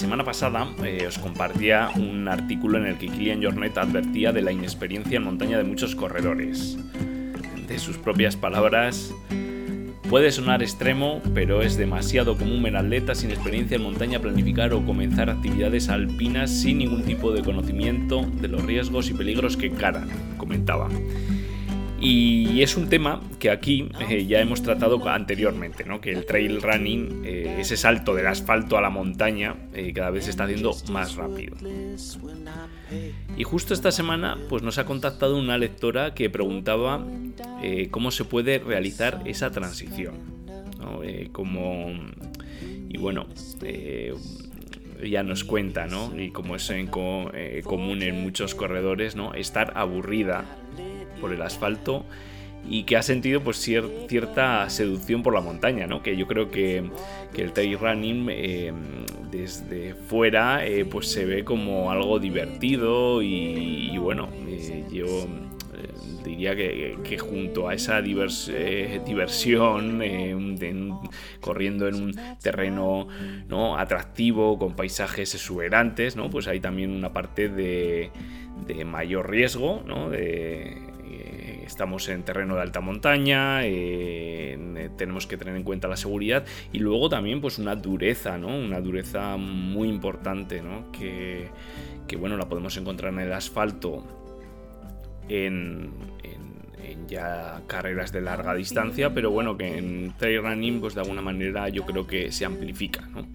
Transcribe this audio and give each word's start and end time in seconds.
Semana 0.00 0.24
pasada 0.24 0.66
eh, 0.82 1.04
os 1.06 1.18
compartía 1.18 1.90
un 1.94 2.26
artículo 2.26 2.78
en 2.78 2.86
el 2.86 2.96
que 2.96 3.08
Kilian 3.08 3.42
Jornet 3.42 3.76
advertía 3.76 4.32
de 4.32 4.40
la 4.40 4.50
inexperiencia 4.50 5.18
en 5.18 5.24
montaña 5.24 5.58
de 5.58 5.64
muchos 5.64 5.94
corredores. 5.94 6.78
De 7.68 7.78
sus 7.78 7.98
propias 7.98 8.34
palabras, 8.34 9.12
puede 10.08 10.32
sonar 10.32 10.62
extremo, 10.62 11.20
pero 11.34 11.60
es 11.60 11.76
demasiado 11.76 12.38
común 12.38 12.62
ver 12.62 12.76
atletas 12.76 13.18
sin 13.18 13.30
experiencia 13.30 13.76
en 13.76 13.82
montaña 13.82 14.20
planificar 14.20 14.72
o 14.72 14.86
comenzar 14.86 15.28
actividades 15.28 15.90
alpinas 15.90 16.50
sin 16.50 16.78
ningún 16.78 17.02
tipo 17.02 17.30
de 17.32 17.42
conocimiento 17.42 18.22
de 18.40 18.48
los 18.48 18.64
riesgos 18.64 19.10
y 19.10 19.12
peligros 19.12 19.58
que 19.58 19.66
encaran, 19.66 20.08
comentaba. 20.38 20.88
Y 22.00 22.62
es 22.62 22.78
un 22.78 22.88
tema 22.88 23.20
que 23.38 23.50
aquí 23.50 23.90
eh, 24.08 24.24
ya 24.24 24.40
hemos 24.40 24.62
tratado 24.62 25.06
anteriormente, 25.06 25.84
¿no? 25.84 26.00
que 26.00 26.12
el 26.12 26.24
trail 26.24 26.62
running, 26.62 27.22
eh, 27.26 27.56
ese 27.58 27.76
salto 27.76 28.14
del 28.14 28.26
asfalto 28.26 28.78
a 28.78 28.80
la 28.80 28.88
montaña, 28.88 29.54
eh, 29.74 29.92
cada 29.92 30.08
vez 30.08 30.24
se 30.24 30.30
está 30.30 30.44
haciendo 30.44 30.74
más 30.90 31.16
rápido. 31.16 31.56
Y 33.36 33.44
justo 33.44 33.74
esta 33.74 33.92
semana 33.92 34.38
pues, 34.48 34.62
nos 34.62 34.78
ha 34.78 34.86
contactado 34.86 35.36
una 35.36 35.58
lectora 35.58 36.14
que 36.14 36.30
preguntaba 36.30 37.04
cómo 37.90 38.10
se 38.10 38.24
puede 38.24 38.58
realizar 38.58 39.20
esa 39.26 39.50
transición. 39.50 40.14
¿no? 40.78 41.02
Como, 41.32 41.92
y 42.88 42.96
bueno, 42.96 43.26
ya 45.06 45.22
nos 45.22 45.44
cuenta, 45.44 45.86
¿no? 45.86 46.18
y 46.18 46.30
como 46.30 46.56
es 46.56 46.72
común 47.64 48.02
en 48.02 48.22
muchos 48.22 48.54
corredores, 48.54 49.16
¿no? 49.16 49.34
estar 49.34 49.74
aburrida 49.76 50.46
por 51.20 51.32
el 51.32 51.42
asfalto 51.42 52.04
y 52.68 52.82
que 52.82 52.96
ha 52.96 53.02
sentido 53.02 53.40
pues 53.42 53.66
cier- 53.66 54.06
cierta 54.08 54.68
seducción 54.68 55.22
por 55.22 55.32
la 55.34 55.40
montaña, 55.40 55.86
¿no? 55.86 56.02
Que 56.02 56.16
yo 56.16 56.26
creo 56.26 56.50
que, 56.50 56.90
que 57.32 57.42
el 57.42 57.52
trail 57.52 57.78
running 57.78 58.28
eh, 58.30 58.72
desde 59.30 59.94
fuera 59.94 60.66
eh, 60.66 60.84
pues 60.84 61.08
se 61.10 61.24
ve 61.24 61.42
como 61.44 61.90
algo 61.90 62.18
divertido 62.18 63.22
y, 63.22 63.96
bueno, 63.96 64.28
eh, 64.46 64.84
yo 64.92 65.06
diría 66.24 66.54
que, 66.54 67.16
junto 67.18 67.66
a 67.68 67.74
esa 67.74 68.02
divers- 68.02 68.52
diversión 69.04 70.02
corriendo 71.40 71.88
en 71.88 71.94
un 71.94 72.14
terreno 72.42 73.08
¿no? 73.48 73.78
atractivo 73.78 74.58
con 74.58 74.74
paisajes 74.76 75.34
exuberantes 75.34 76.16
¿no? 76.16 76.28
pues 76.28 76.46
hay 76.46 76.60
también 76.60 76.90
una 76.90 77.12
parte 77.12 77.48
de, 77.48 78.10
de 78.66 78.84
mayor 78.84 79.30
riesgo 79.30 79.82
¿no? 79.86 80.10
Estamos 81.70 82.08
en 82.08 82.22
terreno 82.24 82.56
de 82.56 82.62
alta 82.62 82.80
montaña 82.80 83.64
eh, 83.64 84.52
en- 84.52 84.96
tenemos 84.96 85.26
que 85.26 85.36
tener 85.36 85.56
en 85.56 85.62
cuenta 85.62 85.88
la 85.88 85.96
seguridad 85.96 86.44
y 86.72 86.78
luego 86.80 87.08
también 87.08 87.40
pues 87.40 87.58
una 87.58 87.74
dureza 87.76 88.36
¿no? 88.38 88.48
una 88.48 88.80
dureza 88.80 89.36
muy 89.36 89.88
importante 89.88 90.60
¿no? 90.62 90.90
que, 90.92 91.48
que 92.06 92.16
bueno 92.16 92.36
la 92.36 92.48
podemos 92.48 92.76
encontrar 92.76 93.12
en 93.12 93.20
el 93.20 93.32
asfalto 93.32 94.04
en, 95.28 95.90
en- 96.22 96.50
en 96.84 97.06
ya 97.08 97.62
carreras 97.66 98.10
de 98.12 98.20
larga 98.20 98.54
distancia, 98.54 99.12
pero 99.14 99.30
bueno, 99.30 99.56
que 99.56 99.78
en 99.78 100.12
trail 100.18 100.42
running, 100.42 100.80
pues 100.80 100.94
de 100.94 101.02
alguna 101.02 101.22
manera 101.22 101.68
yo 101.68 101.84
creo 101.84 102.06
que 102.06 102.32
se 102.32 102.44
amplifica, 102.44 103.02
¿no? 103.14 103.26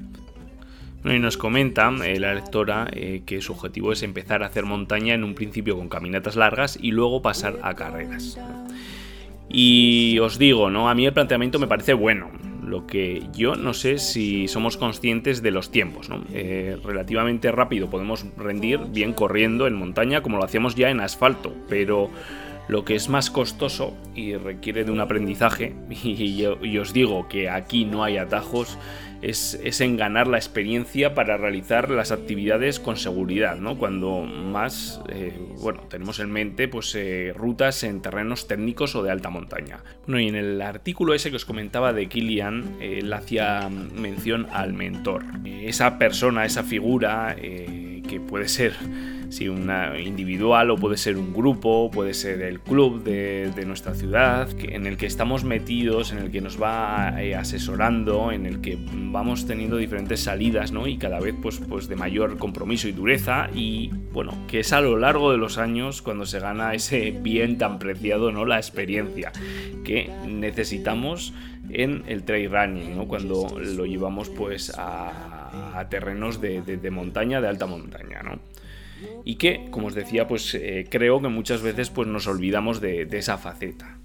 Y 1.06 1.20
nos 1.20 1.38
comenta 1.38 1.94
eh, 2.04 2.20
la 2.20 2.34
lectora 2.34 2.88
eh, 2.92 3.22
que 3.26 3.42
su 3.42 3.54
objetivo 3.54 3.92
es 3.92 4.02
empezar 4.04 4.42
a 4.44 4.48
hacer 4.48 4.66
montaña 4.66 5.14
en 5.14 5.24
un 5.24 5.36
principio 5.36 5.78
con 5.78 5.88
caminatas 5.88 6.36
largas 6.36 6.80
y 6.82 6.92
luego 6.92 7.22
pasar 7.22 7.60
a 7.62 7.76
carreras. 7.76 8.40
Y 9.50 10.18
os 10.20 10.40
digo, 10.40 10.70
¿no? 10.72 10.90
A 10.90 10.96
mí 10.96 11.06
el 11.06 11.14
planteamiento 11.14 11.60
me 11.60 11.68
parece 11.68 11.94
bueno. 11.94 12.30
Lo 12.66 12.88
que 12.88 13.22
yo 13.36 13.56
no 13.56 13.76
sé 13.76 14.00
si 14.00 14.48
somos 14.48 14.76
conscientes 14.78 15.44
de 15.44 15.52
los 15.52 15.70
tiempos, 15.70 16.10
¿no? 16.10 16.24
Eh, 16.34 16.78
relativamente 16.84 17.52
rápido 17.52 17.92
podemos 17.92 18.26
rendir 18.38 18.80
bien 18.90 19.14
corriendo 19.14 19.68
en 19.68 19.76
montaña 19.76 20.22
como 20.22 20.38
lo 20.38 20.44
hacíamos 20.46 20.74
ya 20.74 20.90
en 20.90 21.00
asfalto, 21.00 21.54
pero 21.70 22.10
lo 22.68 22.84
que 22.84 22.96
es 22.96 23.08
más 23.08 23.30
costoso 23.30 23.96
y 24.16 24.34
requiere 24.36 24.84
de 24.84 24.90
un 24.92 25.00
aprendizaje, 25.00 25.76
y, 26.04 26.38
yo- 26.38 26.58
y 26.66 26.80
os 26.80 26.92
digo 26.92 27.28
que 27.30 27.48
aquí 27.52 27.86
no 27.86 28.04
hay 28.04 28.18
atajos, 28.18 28.80
es, 29.22 29.82
en 29.82 29.98
ganar 29.98 30.28
la 30.28 30.38
experiencia 30.38 31.14
para 31.14 31.38
realizar 31.38 31.90
las 31.90 32.12
actividades 32.12 32.80
con 32.80 32.98
seguridad, 32.98 33.58
¿no? 33.58 33.78
Cuando 33.78 34.22
más, 34.22 35.02
eh, 35.10 35.34
bueno, 35.60 35.82
tenemos 35.90 36.20
en 36.20 36.32
mente 36.32 36.68
pues 36.68 36.94
eh, 36.96 37.34
rutas 37.36 37.84
en 37.84 38.02
terrenos 38.02 38.48
técnicos 38.48 38.96
o 38.96 39.04
de 39.04 39.12
alta 39.12 39.30
montaña. 39.30 39.84
Bueno, 40.06 40.20
y 40.20 40.28
en 40.28 40.36
el 40.36 40.62
artículo 40.62 41.14
ese 41.14 41.30
que 41.30 41.38
os 41.38 41.46
comentaba 41.46 41.94
de 41.94 42.08
Kilian, 42.08 42.78
él 42.80 43.12
hacía 43.14 43.70
mención 43.70 44.48
al 44.52 44.74
mentor. 44.74 45.24
Esa 45.46 45.98
persona, 45.98 46.46
esa 46.46 46.64
figura 46.64 47.36
eh, 47.38 48.02
que 48.08 48.20
puede 48.20 48.48
ser 48.48 48.74
si 49.30 49.50
una 49.50 50.00
individual 50.00 50.72
o 50.72 50.78
puede 50.78 50.98
ser 50.98 51.18
un 51.18 51.34
grupo, 51.34 51.90
puede 51.92 52.14
ser 52.14 52.42
el 52.42 52.60
club 52.60 53.04
de, 53.04 53.52
nuestra 53.66 53.96
ciudad, 53.96 54.48
en 54.60 54.86
el 54.86 54.98
que 54.98 55.08
estamos 55.08 55.44
metidos, 55.44 56.12
en 56.12 56.20
el 56.20 56.32
que 56.32 56.42
nos 56.42 56.62
va 56.62 57.10
asesorando, 57.38 58.32
en 58.32 58.46
el 58.46 58.62
que 58.62 58.78
vamos 59.12 59.46
teniendo 59.46 59.78
diferentes 59.78 60.22
salidas, 60.22 60.72
¿no? 60.72 60.88
Y 60.88 60.98
cada 60.98 61.20
vez 61.20 61.36
pues, 61.42 61.60
pues 61.60 61.88
de 61.88 61.96
mayor 61.96 62.38
compromiso 62.38 62.88
y 62.88 62.92
dureza 62.92 63.50
y 63.54 63.92
bueno, 64.12 64.34
que 64.48 64.60
es 64.60 64.74
a 64.74 64.82
lo 64.82 64.98
largo 64.98 65.32
de 65.32 65.38
los 65.38 65.58
años 65.58 66.02
cuando 66.02 66.26
se 66.26 66.40
gana 66.40 66.74
ese 66.74 67.12
bien 67.12 67.58
tan 67.58 67.80
preciado, 67.80 68.32
¿no? 68.32 68.46
La 68.46 68.58
experiencia 68.58 69.32
que 69.84 70.10
necesitamos 70.28 71.34
en 71.70 72.04
el 72.08 72.24
trail 72.24 72.52
running, 72.52 72.96
¿no? 72.96 73.08
Cuando 73.08 73.60
lo 73.60 73.86
llevamos 73.86 74.30
pues 74.30 74.74
a, 74.78 75.88
terrenos 75.90 76.42
de, 76.42 76.90
montaña, 76.92 77.42
de 77.42 77.48
alta 77.48 77.66
montaña, 77.66 78.22
¿no? 78.24 78.40
y 79.26 79.36
que, 79.36 79.68
como 79.72 79.88
os 79.88 79.94
decía, 79.94 80.26
pues 80.26 80.56
eh, 80.56 80.88
creo 80.90 81.22
que 81.22 81.28
muchas 81.28 81.62
veces 81.62 81.90
pues, 81.90 82.08
nos 82.08 82.28
olvidamos 82.28 82.80
de 82.80 83.08
esa 83.12 83.38
faceta. 83.38 83.98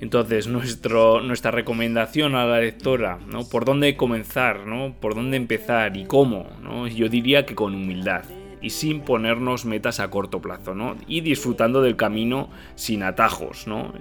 Entonces, 0.00 0.48
nuestra 0.48 1.50
recomendación 1.50 2.34
a 2.34 2.44
la 2.44 2.60
lectora, 2.60 3.18
¿no? 3.26 3.48
¿Por 3.48 3.64
dónde 3.64 3.96
comenzar, 3.96 4.66
¿no? 4.66 4.94
¿Por 5.00 5.14
dónde 5.14 5.36
empezar 5.36 5.96
y 5.96 6.04
cómo? 6.04 6.46
¿no? 6.62 6.88
Yo 6.88 7.08
diría 7.08 7.46
que 7.46 7.54
con 7.54 7.74
humildad 7.74 8.24
y 8.60 8.70
sin 8.70 9.02
ponernos 9.02 9.64
metas 9.64 10.00
a 10.00 10.10
corto 10.10 10.40
plazo, 10.40 10.74
¿no? 10.74 10.96
Y 11.06 11.20
disfrutando 11.20 11.82
del 11.82 11.96
camino 11.96 12.48
sin 12.74 13.02
atajos, 13.02 13.66
¿no? 13.66 13.92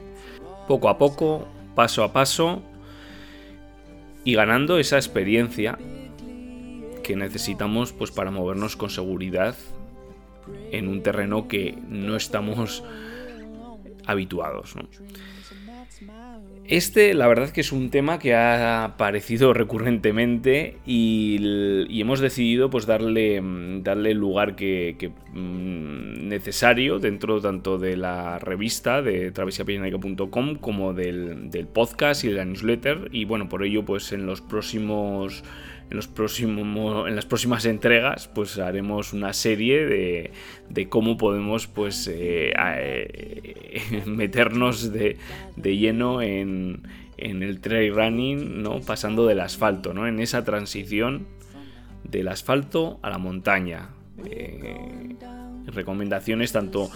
Poco 0.68 0.90
a 0.90 0.98
poco, 0.98 1.48
paso 1.76 2.04
a 2.04 2.14
paso 2.14 2.64
y 4.24 4.34
ganando 4.36 4.80
esa 4.80 4.96
experiencia 4.96 5.78
que 7.04 7.16
necesitamos 7.16 7.92
pues 7.92 8.12
para 8.12 8.32
movernos 8.32 8.78
con 8.78 8.90
seguridad 8.90 9.56
en 10.72 10.88
un 10.88 11.04
terreno 11.04 11.48
que 11.48 11.78
no 11.90 12.16
estamos 12.16 12.84
habituados. 14.06 14.76
Este, 16.66 17.14
la 17.14 17.28
verdad 17.28 17.50
que 17.50 17.62
es 17.62 17.72
un 17.72 17.90
tema 17.90 18.20
que 18.20 18.34
ha 18.34 18.86
aparecido 18.86 19.54
recurrentemente 19.54 20.78
y, 20.86 22.00
hemos 22.00 22.20
decidido 22.20 22.70
pues 22.70 22.86
darle, 22.86 23.42
darle 23.82 24.12
el 24.12 24.18
lugar 24.18 24.56
que, 24.56 25.12
mm, 25.34 26.28
necesario 26.28 27.00
dentro 27.00 27.42
tanto 27.42 27.78
de 27.78 27.98
la 27.98 28.40
revista 28.40 29.02
de 29.02 29.32
travesiapirenaica.com 29.32 30.56
como 30.56 30.94
del, 30.94 31.50
del 31.50 31.68
podcast 31.68 32.24
y 32.24 32.30
de 32.30 32.36
la 32.36 32.46
newsletter 32.46 33.10
y 33.12 33.26
bueno, 33.26 33.50
por 33.50 33.64
ello 33.64 33.84
pues 33.84 34.12
en 34.14 34.26
los 34.26 34.42
próximos 34.42 35.44
en, 35.94 37.16
las 37.16 37.26
próximas 37.26 37.66
entregas 37.66 38.28
pues 38.28 38.58
haremos 38.58 39.14
una 39.14 39.34
serie 39.34 39.86
de, 39.86 40.32
de 40.70 40.90
cómo 40.90 41.18
podemos 41.18 41.68
pues 41.68 42.08
eh, 42.12 42.54
eh, 42.58 44.04
meternos 44.06 44.92
de, 44.92 45.18
de 45.56 45.78
lleno 45.78 46.22
en, 46.22 46.84
en, 47.18 47.44
el 47.44 47.62
trail 47.62 47.94
running, 47.94 48.64
¿no? 48.64 48.82
pasando 48.82 49.28
del 49.28 49.40
asfalto, 49.40 49.94
¿no? 49.94 50.08
en 50.08 50.20
esa 50.20 50.44
transición 50.44 51.28
del 52.04 52.28
asfalto 52.28 53.00
a 53.02 53.10
la 53.10 53.18
montaña. 53.18 53.90
Eh, 54.26 55.16
recomendaciones 55.68 56.52
tanto 56.52 56.90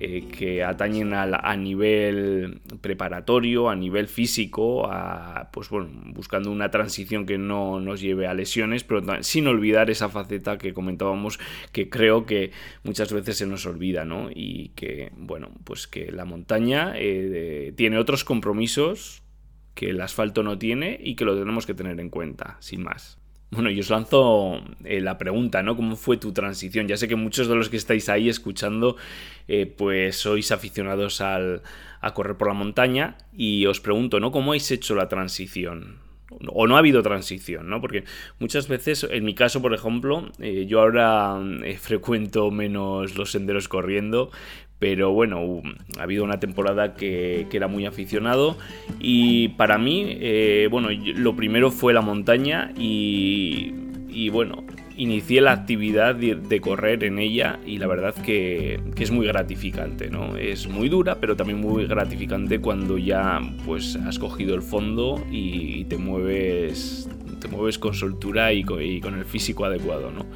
eh, 0.00 0.26
que 0.30 0.64
atañen 0.64 1.12
a, 1.14 1.56
nivel 1.56 2.60
preparatorio, 2.80 3.68
a 3.68 3.76
nivel 3.76 4.08
físico, 4.08 4.90
a, 4.90 5.50
pues 5.52 5.68
bueno, 5.68 5.88
buscando 6.06 6.50
una 6.50 6.70
transición 6.70 7.26
que 7.26 7.38
no 7.38 7.80
nos 7.80 8.00
lleve 8.00 8.26
a 8.26 8.34
lesiones, 8.34 8.84
pero 8.84 9.02
sin 9.22 9.46
olvidar 9.46 9.90
esa 9.90 10.08
faceta 10.08 10.58
que 10.58 10.72
comentábamos 10.72 11.38
que 11.72 11.88
creo 11.88 12.26
que 12.26 12.52
muchas 12.84 13.12
veces 13.12 13.36
se 13.36 13.46
nos 13.46 13.66
olvida, 13.66 14.04
¿no? 14.04 14.28
Y 14.34 14.70
que, 14.70 15.12
bueno, 15.16 15.50
pues 15.64 15.86
que 15.86 16.10
la 16.10 16.24
montaña 16.24 16.94
eh, 16.96 17.72
tiene 17.76 17.98
otros 17.98 18.24
compromisos 18.24 19.22
que 19.74 19.90
el 19.90 20.00
asfalto 20.00 20.42
no 20.42 20.58
tiene 20.58 20.98
y 21.02 21.16
que 21.16 21.24
lo 21.24 21.38
tenemos 21.38 21.66
que 21.66 21.74
tener 21.74 22.00
en 22.00 22.08
cuenta, 22.08 22.56
sin 22.60 22.82
más. 22.82 23.18
Bueno, 23.56 23.70
y 23.70 23.80
os 23.80 23.88
lanzo 23.88 24.60
eh, 24.84 25.00
la 25.00 25.16
pregunta, 25.16 25.62
¿no? 25.62 25.76
¿Cómo 25.76 25.96
fue 25.96 26.18
tu 26.18 26.32
transición? 26.32 26.88
Ya 26.88 26.98
sé 26.98 27.08
que 27.08 27.16
muchos 27.16 27.48
de 27.48 27.54
los 27.54 27.70
que 27.70 27.78
estáis 27.78 28.10
ahí 28.10 28.28
escuchando, 28.28 28.96
eh, 29.48 29.64
pues 29.64 30.16
sois 30.16 30.52
aficionados 30.52 31.22
al, 31.22 31.62
a 32.02 32.12
correr 32.12 32.36
por 32.36 32.48
la 32.48 32.54
montaña 32.54 33.16
y 33.32 33.64
os 33.64 33.80
pregunto, 33.80 34.20
¿no? 34.20 34.30
¿Cómo 34.30 34.50
habéis 34.50 34.70
hecho 34.72 34.94
la 34.94 35.08
transición? 35.08 35.96
O 36.48 36.66
no 36.66 36.76
ha 36.76 36.80
habido 36.80 37.02
transición, 37.02 37.70
¿no? 37.70 37.80
Porque 37.80 38.04
muchas 38.40 38.68
veces, 38.68 39.06
en 39.10 39.24
mi 39.24 39.34
caso, 39.34 39.62
por 39.62 39.72
ejemplo, 39.72 40.30
eh, 40.38 40.66
yo 40.68 40.80
ahora 40.82 41.40
frecuento 41.80 42.50
menos 42.50 43.16
los 43.16 43.30
senderos 43.30 43.68
corriendo, 43.68 44.30
pero 44.78 45.12
bueno, 45.12 45.62
ha 45.98 46.02
habido 46.02 46.24
una 46.24 46.38
temporada 46.38 46.94
que, 46.94 47.46
era 47.50 47.68
muy 47.68 47.86
aficionado 47.86 48.58
y 49.00 49.48
para 49.48 49.78
mí, 49.78 50.18
eh, 50.20 50.68
bueno, 50.70 50.88
lo 50.90 51.34
primero 51.34 51.70
fue 51.70 51.94
la 51.94 52.02
montaña 52.02 52.72
y, 52.76 54.28
bueno, 54.30 54.64
inicié 54.98 55.40
la 55.40 55.52
actividad 55.52 56.14
de, 56.14 56.60
correr 56.60 57.04
en 57.04 57.18
ella 57.18 57.58
y 57.64 57.78
la 57.78 57.86
verdad 57.86 58.14
que, 58.14 58.78
es 58.98 59.10
muy 59.10 59.26
gratificante, 59.26 60.10
¿no? 60.10 60.36
Es 60.36 60.68
muy 60.68 60.90
dura, 60.90 61.16
pero 61.20 61.36
también 61.36 61.60
muy 61.60 61.86
gratificante 61.86 62.60
cuando 62.60 62.98
ya 62.98 63.40
pues 63.64 63.96
has 63.96 64.18
cogido 64.18 64.54
el 64.54 64.62
fondo 64.62 65.24
y, 65.30 65.84
te 65.84 65.96
mueves 65.96 67.08
te 67.40 67.48
mueves 67.48 67.78
con 67.78 67.94
soltura 67.94 68.52
y 68.52 68.64
con, 68.64 68.82
y 68.82 69.00
con 69.00 69.14
el 69.14 69.24
físico 69.24 69.64
adecuado, 69.64 70.10
¿no? 70.10 70.26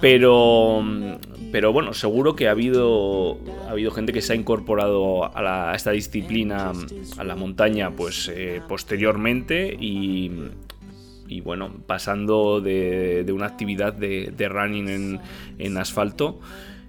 Pero, 0.00 0.82
pero 1.54 1.72
bueno, 1.72 1.94
seguro 1.94 2.34
que 2.34 2.48
ha 2.48 2.50
habido, 2.50 3.38
ha 3.68 3.70
habido 3.70 3.92
gente 3.92 4.12
que 4.12 4.20
se 4.22 4.32
ha 4.32 4.34
incorporado 4.34 5.30
a, 5.36 5.72
esta 5.76 5.92
disciplina, 5.92 6.72
a 7.16 7.22
la 7.22 7.36
montaña, 7.36 7.92
pues 7.92 8.28
eh, 8.34 8.60
posteriormente 8.68 9.72
y, 9.78 10.50
bueno, 11.44 11.70
pasando 11.86 12.60
de, 12.60 13.24
una 13.32 13.46
actividad 13.46 13.92
de, 13.92 14.48
running 14.48 15.20
en 15.58 15.76
asfalto 15.76 16.40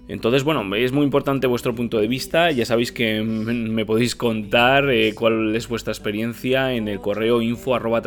entonces, 0.07 0.43
bueno, 0.43 0.75
es 0.75 0.91
muy 0.91 1.03
importante 1.03 1.47
vuestro 1.47 1.73
punto 1.73 1.99
de 1.99 2.07
vista. 2.07 2.51
Ya 2.51 2.65
sabéis 2.65 2.91
que 2.91 3.21
me 3.23 3.85
podéis 3.85 4.15
contar 4.15 4.89
eh, 4.89 5.13
cuál 5.15 5.55
es 5.55 5.67
vuestra 5.67 5.91
experiencia 5.91 6.73
en 6.73 6.87
el 6.87 6.99
correo 6.99 7.41
info 7.41 7.75
arroba 7.75 8.01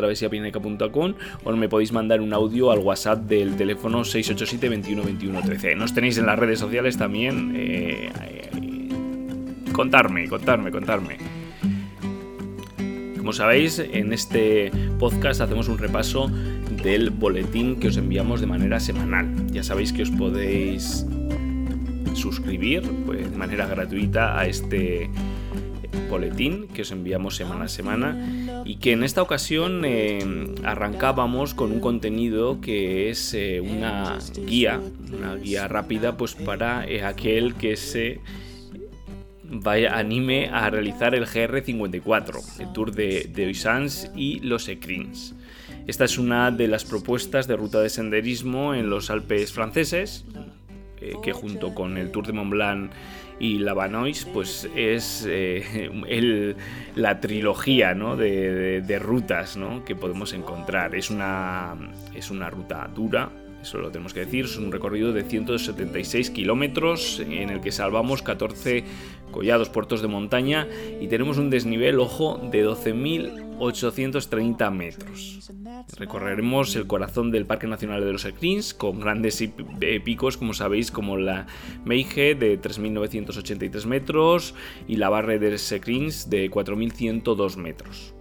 o 1.43 1.51
me 1.51 1.69
podéis 1.69 1.91
mandar 1.91 2.21
un 2.21 2.33
audio 2.33 2.71
al 2.71 2.79
WhatsApp 2.79 3.23
del 3.23 3.55
teléfono 3.55 4.03
687 4.03 4.69
21 4.69 5.03
21 5.03 5.41
13. 5.41 5.75
Nos 5.75 5.93
tenéis 5.93 6.17
en 6.17 6.25
las 6.25 6.39
redes 6.39 6.59
sociales 6.59 6.97
también. 6.97 7.53
Eh, 7.55 8.09
contarme, 9.73 10.27
contarme, 10.29 10.71
contarme. 10.71 11.17
Como 13.17 13.33
sabéis, 13.33 13.79
en 13.79 14.13
este 14.13 14.71
podcast 14.97 15.41
hacemos 15.41 15.67
un 15.67 15.77
repaso 15.77 16.31
del 16.81 17.09
boletín 17.09 17.79
que 17.79 17.89
os 17.89 17.97
enviamos 17.97 18.39
de 18.39 18.47
manera 18.47 18.79
semanal. 18.79 19.27
Ya 19.51 19.63
sabéis 19.63 19.91
que 19.91 20.03
os 20.03 20.11
podéis 20.11 21.05
suscribir 22.19 22.83
pues, 23.05 23.31
de 23.31 23.37
manera 23.37 23.65
gratuita 23.65 24.39
a 24.39 24.45
este 24.45 25.09
boletín 26.09 26.67
que 26.67 26.81
os 26.81 26.91
enviamos 26.91 27.35
semana 27.35 27.65
a 27.65 27.67
semana 27.67 28.63
y 28.65 28.77
que 28.77 28.91
en 28.93 29.03
esta 29.03 29.21
ocasión 29.21 29.83
eh, 29.85 30.19
arrancábamos 30.63 31.53
con 31.53 31.71
un 31.71 31.79
contenido 31.79 32.61
que 32.61 33.09
es 33.09 33.33
eh, 33.33 33.61
una 33.61 34.17
guía, 34.45 34.81
una 35.15 35.35
guía 35.35 35.67
rápida 35.67 36.17
pues 36.17 36.35
para 36.35 36.85
eh, 36.87 37.03
aquel 37.03 37.55
que 37.55 37.77
se 37.77 38.19
vaya, 39.43 39.97
anime 39.97 40.49
a 40.51 40.69
realizar 40.69 41.15
el 41.15 41.25
GR54, 41.25 42.59
el 42.59 42.73
Tour 42.73 42.91
de, 42.93 43.29
de 43.33 43.45
Oisans 43.45 44.11
y 44.15 44.39
los 44.39 44.67
Ecrins. 44.67 45.35
Esta 45.87 46.05
es 46.05 46.19
una 46.19 46.51
de 46.51 46.67
las 46.67 46.85
propuestas 46.85 47.47
de 47.47 47.55
ruta 47.55 47.79
de 47.79 47.89
senderismo 47.89 48.75
en 48.75 48.91
los 48.91 49.09
Alpes 49.09 49.51
franceses, 49.51 50.23
eh, 51.09 51.15
que 51.21 51.33
junto 51.33 51.73
con 51.73 51.97
el 51.97 52.11
Tour 52.11 52.27
de 52.27 52.33
Mont 52.33 52.51
Blanc 52.51 52.91
y 53.39 53.59
la 53.59 53.73
Vanois, 53.73 54.25
pues 54.25 54.69
es 54.75 55.25
eh, 55.29 55.87
la 56.95 57.19
trilogía 57.21 57.93
de, 57.93 58.99
rutas 59.01 59.57
que 59.85 59.95
podemos 59.95 60.33
encontrar. 60.33 60.95
Es 60.95 61.09
una, 61.09 61.75
es 62.13 62.29
una 62.29 62.49
ruta 62.49 62.89
dura, 62.93 63.31
eso 63.61 63.79
lo 63.79 63.91
tenemos 63.91 64.13
que 64.13 64.21
decir, 64.21 64.45
es 64.45 64.57
un 64.57 64.71
recorrido 64.71 65.13
de 65.13 65.23
176 65.23 66.29
kilómetros 66.29 67.19
en 67.19 67.49
el 67.49 67.61
que 67.61 67.71
salvamos 67.71 68.21
14 68.21 68.83
collados, 69.31 69.69
puertos 69.69 70.01
de 70.01 70.07
montaña 70.07 70.67
y 70.99 71.07
tenemos 71.07 71.37
un 71.37 71.49
desnivel, 71.49 71.99
ojo, 71.99 72.39
de 72.51 72.65
12.830 72.65 74.71
metros. 74.71 75.51
Recorreremos 75.97 76.75
el 76.75 76.87
corazón 76.87 77.31
del 77.31 77.45
Parque 77.45 77.67
Nacional 77.67 78.03
de 78.03 78.11
los 78.11 78.25
Ecrins 78.25 78.73
con 78.73 78.99
grandes 78.99 79.43
picos, 80.03 80.37
como 80.37 80.53
sabéis, 80.53 80.91
como 80.91 81.17
la 81.17 81.47
Meige 81.85 82.35
de 82.35 82.59
3.983 82.59 83.85
metros 83.85 84.55
y 84.87 84.95
la 84.95 85.09
Barre 85.09 85.39
de 85.39 85.59
Ecrins 85.71 86.29
de 86.29 86.49
4.102 86.49 87.57
metros. 87.57 88.13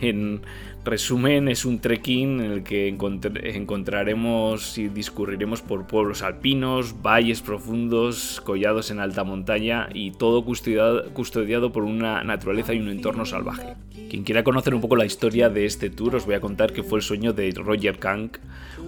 En 0.00 0.42
resumen, 0.84 1.48
es 1.48 1.64
un 1.64 1.80
trekking 1.80 2.40
en 2.40 2.52
el 2.52 2.62
que 2.62 2.88
encontraremos 2.88 4.78
y 4.78 4.88
discurriremos 4.88 5.60
por 5.60 5.86
pueblos 5.86 6.22
alpinos, 6.22 7.02
valles 7.02 7.42
profundos, 7.42 8.40
collados 8.44 8.90
en 8.90 9.00
alta 9.00 9.24
montaña 9.24 9.88
y 9.92 10.12
todo 10.12 10.44
custodiado, 10.44 11.72
por 11.72 11.84
una 11.84 12.22
naturaleza 12.22 12.74
y 12.74 12.80
un 12.80 12.88
entorno 12.88 13.26
salvaje. 13.26 13.74
Quien 14.10 14.24
quiera 14.24 14.42
conocer 14.42 14.74
un 14.74 14.80
poco 14.80 14.96
la 14.96 15.04
historia 15.04 15.48
de 15.48 15.66
este 15.66 15.90
tour, 15.90 16.16
os 16.16 16.24
voy 16.24 16.34
a 16.34 16.40
contar 16.40 16.72
que 16.72 16.82
fue 16.82 16.98
el 16.98 17.02
sueño 17.02 17.32
de 17.32 17.52
Roger 17.54 17.98
Kank, 17.98 18.38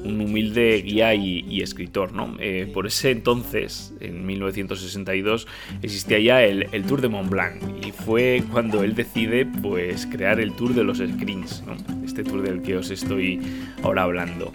un 0.05 0.21
humilde 0.21 0.81
guía 0.83 1.15
y, 1.15 1.61
escritor. 1.61 2.13
¿no? 2.13 2.37
Eh, 2.41 2.71
por 2.73 2.87
ese 2.87 3.11
entonces, 3.11 3.93
en 4.01 4.25
1962, 4.25 5.47
existía 5.83 6.19
ya 6.19 6.43
el, 6.43 6.67
Tour 6.87 7.01
de 7.01 7.09
Mont 7.09 7.29
Blanc 7.29 7.63
y 7.87 7.93
fue 7.93 8.43
cuando 8.51 8.83
él 8.83 8.95
decide 8.95 9.47
pues, 9.47 10.07
crear 10.07 10.41
el 10.41 10.53
Tour 10.55 10.75
de 10.75 10.85
los 10.85 10.99
Screens. 10.99 11.63
¿no? 11.67 11.77
este 12.11 12.25
tour 12.25 12.43
del 12.43 12.63
que 12.63 12.77
os 12.77 12.91
estoy 12.91 13.41
ahora 13.83 14.03
hablando. 14.03 14.53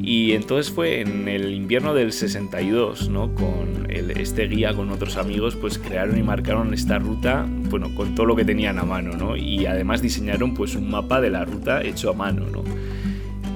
Y 0.00 0.32
entonces 0.32 0.72
fue 0.72 1.00
en 1.00 1.28
el 1.28 1.54
invierno 1.54 1.94
del 1.94 2.12
62, 2.12 3.08
¿no? 3.08 3.34
Con 3.34 3.86
este 3.88 4.48
guía, 4.48 4.74
con 4.74 4.90
otros 4.90 5.16
amigos, 5.16 5.56
pues 5.56 5.78
crearon 5.78 6.18
y 6.18 6.22
marcaron 6.22 6.74
esta 6.74 6.98
ruta, 6.98 7.46
bueno, 7.70 7.94
con 7.94 8.14
todo 8.14 8.26
lo 8.26 8.36
que 8.36 8.44
tenían 8.44 8.78
a 8.78 8.84
mano, 8.84 9.16
¿no? 9.16 9.36
Y 9.36 9.66
además 9.66 10.02
diseñaron 10.02 10.54
pues 10.54 10.74
un 10.74 10.90
mapa 10.90 11.20
de 11.20 11.30
la 11.30 11.44
ruta 11.44 11.82
hecho 11.82 12.10
a 12.10 12.14
mano, 12.14 12.46
¿no? 12.50 12.64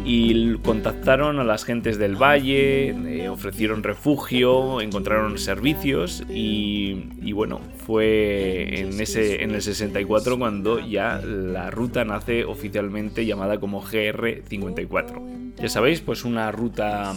Y 0.09 0.55
contactaron 0.59 1.41
a 1.41 1.45
las 1.45 1.65
gentes 1.65 1.99
del 1.99 2.15
valle, 2.15 2.91
eh, 2.91 3.29
ofrecieron 3.29 3.83
refugio, 3.83 4.81
encontraron 4.81 5.37
servicios 5.37 6.23
y, 6.31 7.33
bueno, 7.33 7.61
fue 7.79 8.79
en, 8.81 9.01
ese, 9.01 9.43
en 9.43 9.51
el 9.51 9.63
64 9.63 10.39
cuando 10.39 10.79
ya 10.79 11.19
la 11.19 11.73
ruta 11.73 12.05
nace 12.05 12.45
oficialmente 12.45 13.27
llamada 13.27 13.59
como 13.59 13.83
GR54. 13.83 15.55
Ya 15.57 15.69
sabéis, 15.69 16.03
pues 16.03 16.25
una 16.25 16.53
ruta 16.53 17.13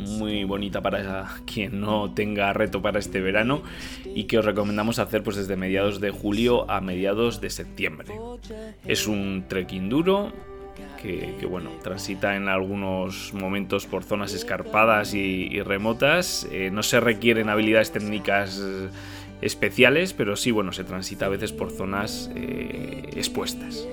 muy 0.00 0.44
bonita 0.44 0.80
para 0.80 1.28
quien 1.46 1.80
no 1.80 2.12
tenga 2.14 2.52
reto 2.52 2.80
para 2.80 3.00
este 3.00 3.20
verano 3.20 3.62
y 4.14 4.24
que 4.24 4.38
os 4.38 4.44
recomendamos 4.44 5.00
hacer 5.00 5.24
pues 5.24 5.36
desde 5.36 5.56
mediados 5.56 6.00
de 6.00 6.10
julio 6.10 6.70
a 6.70 6.80
mediados 6.80 7.40
de 7.40 7.50
septiembre. 7.50 8.14
Es 8.84 9.08
un 9.08 9.46
trekking 9.48 9.88
duro, 9.88 10.32
que, 11.00 11.46
bueno, 11.46 11.70
transita 11.82 12.36
en 12.36 12.48
algunos 12.48 13.32
momentos 13.32 13.86
por 13.86 14.04
zonas 14.04 14.34
escarpadas 14.34 15.14
y, 15.14 15.60
remotas. 15.62 16.46
Eh, 16.50 16.70
no 16.70 16.82
se 16.82 17.00
requieren 17.00 17.48
habilidades 17.48 17.92
técnicas 17.92 18.60
eh, 18.62 18.88
especiales, 19.40 20.12
pero 20.12 20.36
sí, 20.36 20.50
bueno, 20.50 20.72
se 20.72 20.84
transita 20.84 21.26
a 21.26 21.28
veces 21.28 21.52
por 21.52 21.70
zonas 21.70 22.30
eh, 22.34 23.10
expuestas. 23.16 23.86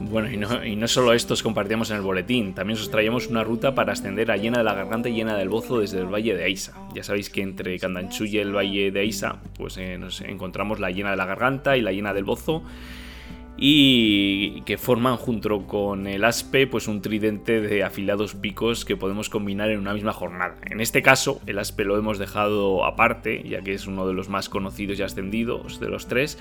Bueno, 0.00 0.30
y 0.30 0.36
no, 0.36 0.64
y 0.64 0.74
no 0.74 0.88
solo 0.88 1.12
esto 1.12 1.34
os 1.34 1.44
compartíamos 1.44 1.90
en 1.90 1.96
el 1.98 2.02
boletín, 2.02 2.54
también 2.54 2.76
os 2.76 2.90
traíamos 2.90 3.28
una 3.28 3.44
ruta 3.44 3.74
para 3.74 3.92
ascender 3.92 4.32
a 4.32 4.36
Llena 4.36 4.58
de 4.58 4.64
la 4.64 4.74
Garganta 4.74 5.08
y 5.08 5.14
Llena 5.14 5.36
del 5.36 5.48
Bozo 5.48 5.78
desde 5.78 6.00
el 6.00 6.06
Valle 6.06 6.34
de 6.34 6.44
Aisa. 6.44 6.74
Ya 6.92 7.04
sabéis 7.04 7.30
que 7.30 7.42
entre 7.42 7.78
Candanchú 7.78 8.24
y 8.24 8.38
el 8.38 8.54
Valle 8.54 8.90
de 8.90 9.00
Aisa, 9.00 9.40
pues 9.56 9.78
nos 9.98 10.20
encontramos 10.22 10.80
la 10.80 10.90
Llena 10.90 11.12
de 11.12 11.16
la 11.16 11.26
Garganta 11.26 11.76
y 11.76 11.82
la 11.82 11.92
Llena 11.92 12.12
del 12.12 12.24
Bozo 12.24 12.64
y 13.56 14.62
que 14.62 14.78
forman 14.78 15.16
junto 15.16 15.66
con 15.66 16.06
el 16.06 16.24
aspe 16.24 16.66
pues 16.66 16.88
un 16.88 17.02
tridente 17.02 17.60
de 17.60 17.84
afilados 17.84 18.34
picos 18.34 18.84
que 18.84 18.96
podemos 18.96 19.28
combinar 19.28 19.70
en 19.70 19.78
una 19.78 19.92
misma 19.92 20.12
jornada. 20.12 20.56
En 20.70 20.80
este 20.80 21.02
caso 21.02 21.40
el 21.46 21.58
aspe 21.58 21.84
lo 21.84 21.98
hemos 21.98 22.18
dejado 22.18 22.84
aparte 22.84 23.42
ya 23.46 23.60
que 23.60 23.74
es 23.74 23.86
uno 23.86 24.06
de 24.06 24.14
los 24.14 24.28
más 24.28 24.48
conocidos 24.48 24.98
y 24.98 25.02
ascendidos 25.02 25.80
de 25.80 25.88
los 25.88 26.08
tres 26.08 26.38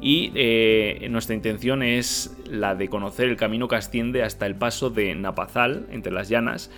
y 0.00 0.32
eh, 0.34 1.06
nuestra 1.10 1.34
intención 1.34 1.82
es 1.82 2.36
la 2.48 2.74
de 2.74 2.88
conocer 2.88 3.28
el 3.28 3.36
camino 3.36 3.68
que 3.68 3.76
asciende 3.76 4.22
hasta 4.22 4.46
el 4.46 4.54
paso 4.54 4.90
de 4.90 5.14
Napazal 5.14 5.86
entre 5.90 6.12
las 6.12 6.28
llanas 6.28 6.70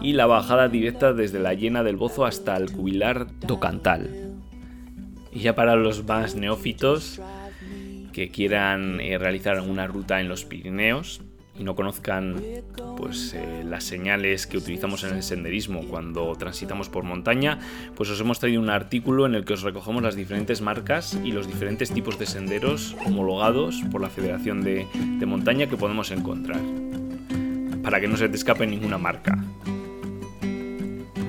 y 0.00 0.12
la 0.12 0.26
bajada 0.26 0.68
directa 0.68 1.12
desde 1.12 1.40
la 1.40 1.54
llena 1.54 1.82
del 1.82 1.96
Bozo 1.96 2.24
hasta 2.24 2.56
el 2.56 2.70
cubilar 2.70 3.26
do 3.40 3.58
Cantal. 3.58 4.32
Y 5.32 5.40
ya 5.40 5.54
para 5.54 5.76
los 5.76 6.04
más 6.04 6.34
neófitos, 6.34 7.20
que 8.12 8.30
quieran 8.30 9.00
eh, 9.00 9.18
realizar 9.18 9.60
una 9.60 9.86
ruta 9.86 10.20
en 10.20 10.28
los 10.28 10.44
Pirineos 10.44 11.20
y 11.58 11.64
no 11.64 11.74
conozcan 11.74 12.42
pues 12.96 13.34
eh, 13.34 13.64
las 13.64 13.84
señales 13.84 14.46
que 14.46 14.56
utilizamos 14.56 15.04
en 15.04 15.14
el 15.14 15.22
senderismo 15.22 15.82
cuando 15.88 16.34
transitamos 16.36 16.88
por 16.88 17.04
montaña, 17.04 17.58
pues 17.96 18.08
os 18.08 18.20
hemos 18.20 18.38
traído 18.40 18.62
un 18.62 18.70
artículo 18.70 19.26
en 19.26 19.34
el 19.34 19.44
que 19.44 19.52
os 19.52 19.62
recogemos 19.62 20.02
las 20.02 20.16
diferentes 20.16 20.62
marcas 20.62 21.18
y 21.22 21.32
los 21.32 21.46
diferentes 21.46 21.90
tipos 21.90 22.18
de 22.18 22.26
senderos 22.26 22.96
homologados 23.04 23.82
por 23.90 24.00
la 24.00 24.08
Federación 24.08 24.62
de, 24.62 24.86
de 25.18 25.26
Montaña 25.26 25.66
que 25.66 25.76
podemos 25.76 26.10
encontrar, 26.10 26.60
para 27.82 28.00
que 28.00 28.08
no 28.08 28.16
se 28.16 28.28
te 28.28 28.36
escape 28.36 28.66
ninguna 28.66 28.96
marca. 28.96 29.38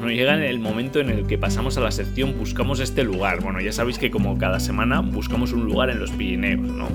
Bueno, 0.02 0.16
llega 0.16 0.34
el 0.48 0.60
momento 0.60 1.00
en 1.00 1.12
el 1.12 1.28
que 1.28 1.38
pasamos 1.38 1.78
a 1.78 1.82
la 1.82 1.92
sección 1.92 2.36
Buscamos 2.36 2.80
este 2.80 3.04
lugar. 3.04 3.44
Bueno, 3.44 3.62
ya 3.62 3.72
sabéis 3.72 4.00
que 4.00 4.10
como 4.10 4.36
cada 4.36 4.60
semana 4.60 5.00
buscamos 5.00 5.54
un 5.54 5.64
lugar 5.64 5.92
en 5.92 6.00
los 6.00 6.10
Pirineos, 6.10 6.60
¿no? 6.60 6.88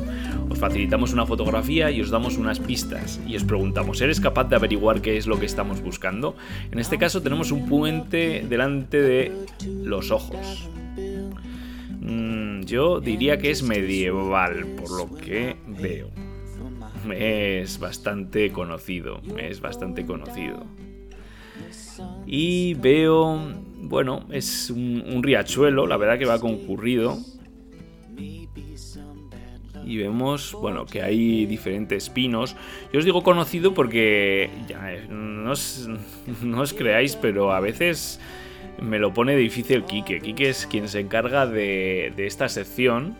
Os 0.50 0.58
facilitamos 0.58 1.12
una 1.12 1.24
fotografía 1.24 1.92
y 1.92 2.00
os 2.00 2.10
damos 2.10 2.36
unas 2.36 2.58
pistas 2.58 3.20
y 3.24 3.36
os 3.36 3.44
preguntamos, 3.44 4.00
¿eres 4.00 4.18
capaz 4.18 4.48
de 4.48 4.56
averiguar 4.56 5.02
qué 5.02 5.18
es 5.18 5.28
lo 5.28 5.38
que 5.38 5.46
estamos 5.46 5.82
buscando? 5.82 6.34
En 6.72 6.80
este 6.80 6.98
caso 6.98 7.22
tenemos 7.22 7.52
un 7.52 7.68
puente 7.68 8.44
delante 8.48 9.00
de 9.00 9.32
los 9.84 10.10
ojos. 10.10 10.68
Mm, 12.00 12.62
yo 12.62 12.98
diría 12.98 13.38
que 13.38 13.52
es 13.52 13.62
medieval, 13.62 14.66
por 14.76 14.90
lo 14.90 15.16
que 15.16 15.54
veo. 15.68 16.10
Es 17.14 17.78
bastante 17.78 18.50
conocido, 18.50 19.20
es 19.38 19.60
bastante 19.60 20.04
conocido. 20.04 20.66
Y 22.26 22.74
veo, 22.74 23.38
bueno, 23.82 24.26
es 24.30 24.70
un, 24.70 25.22
riachuelo, 25.22 25.86
la 25.86 25.96
verdad 25.96 26.18
que 26.18 26.24
va 26.24 26.40
concurrido. 26.40 27.18
Y 29.84 29.98
vemos, 29.98 30.52
bueno, 30.60 30.84
que 30.84 31.02
hay 31.02 31.46
diferentes 31.46 32.10
pinos. 32.10 32.56
Yo 32.92 32.98
os 32.98 33.04
digo 33.04 33.22
conocido 33.22 33.72
porque, 33.72 34.50
ya, 34.66 34.92
eh, 34.92 35.06
no 35.08 35.52
os, 35.52 35.88
no 36.42 36.60
os 36.60 36.74
creáis, 36.74 37.14
pero 37.14 37.52
a 37.52 37.60
veces 37.60 38.18
me 38.82 38.98
lo 38.98 39.14
pone 39.14 39.36
difícil 39.36 39.84
Quique. 39.84 40.20
Quique 40.20 40.48
es 40.48 40.66
quien 40.66 40.88
se 40.88 40.98
encarga 40.98 41.46
de, 41.46 42.12
de 42.16 42.26
esta 42.26 42.48
sección 42.48 43.14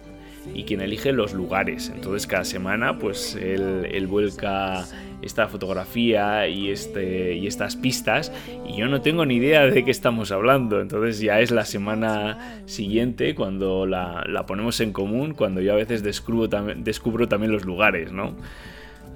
y 0.55 0.65
quien 0.65 0.81
elige 0.81 1.13
los 1.13 1.33
lugares. 1.35 1.93
Entonces 1.95 2.27
cada 2.27 2.45
semana 2.45 2.99
pues 2.99 3.37
él, 3.37 3.89
él 3.93 4.07
vuelca 4.07 4.85
esta 5.27 5.49
fotografía 5.49 6.49
y, 6.49 6.71
este, 6.71 7.35
y 7.35 7.47
estas 7.47 7.77
pistas 7.77 8.33
y 8.69 8.77
yo 8.77 8.89
no 8.89 9.01
tengo 9.01 9.27
ni 9.27 9.37
idea 9.37 9.67
de 9.67 9.85
qué 9.85 9.91
estamos 9.91 10.33
hablando. 10.33 10.81
Entonces 10.81 11.21
ya 11.21 11.41
es 11.41 11.51
la 11.51 11.65
semana 11.65 12.63
siguiente 12.67 13.35
cuando 13.35 13.87
la, 13.87 14.25
la 14.29 14.47
ponemos 14.47 14.81
en 14.81 14.93
común, 14.93 15.35
cuando 15.35 15.61
yo 15.61 15.73
a 15.73 15.77
veces 15.77 16.03
descubro, 16.03 16.49
descubro 16.77 17.29
también 17.29 17.53
los 17.53 17.65
lugares, 17.65 18.13
¿no? 18.13 18.35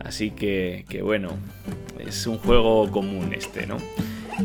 Así 0.05 0.31
que, 0.31 0.85
que 0.89 1.03
bueno, 1.03 1.31
es 1.99 2.27
un 2.27 2.39
juego 2.39 2.91
común 2.91 3.33
este, 3.35 3.67
¿no? 3.67 3.77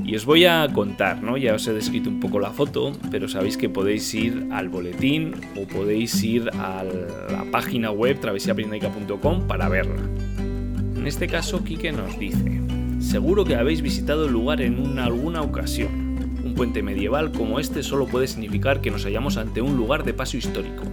Y 0.03 0.15
os 0.15 0.25
voy 0.25 0.45
a 0.45 0.67
contar, 0.74 1.24
¿no? 1.24 1.38
Ya 1.38 1.53
os 1.53 1.65
he 1.67 1.74
descrito 1.74 2.10
un 2.10 2.19
poco 2.19 2.39
la 2.39 2.51
foto, 2.51 2.91
pero 3.12 3.29
sabéis 3.29 3.55
que 3.55 3.69
podéis 3.69 4.13
ir 4.13 4.50
al 4.51 4.67
boletín 4.67 5.36
o 5.55 5.65
podéis 5.65 6.22
ir 6.24 6.50
a 6.60 6.84
la 6.84 7.45
página 7.51 7.91
web 7.91 8.19
travesiapirnaica.com 8.19 9.48
para 9.48 9.69
verla. 9.69 10.01
En 11.06 11.10
este 11.10 11.28
caso, 11.28 11.64
Quique 11.64 11.92
nos 11.92 12.18
dice, 12.18 12.64
seguro 13.00 13.46
que 13.46 13.56
habéis 13.56 13.84
visitado 13.84 14.26
el 14.26 14.32
lugar 14.32 14.60
en 14.60 14.98
alguna 14.98 15.44
ocasión. 15.44 16.18
Un 16.44 16.56
puente 16.56 16.82
medieval 16.82 17.32
como 17.32 17.60
este 17.60 17.84
solo 17.84 18.08
puede 18.08 18.26
significar 18.26 18.82
que 18.82 18.90
nos 18.90 19.04
hallamos 19.04 19.38
ante 19.38 19.62
un 19.62 19.78
lugar 19.78 20.04
de 20.04 20.16
paso 20.16 20.36
histórico, 20.36 20.84